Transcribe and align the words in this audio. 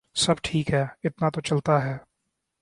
سب 0.15 0.35
ٹھیک 0.43 0.73
ہے، 0.73 0.83
اتنا 1.03 1.29
تو 1.29 1.41
چلتا 1.41 1.83
ہے۔ 1.85 1.97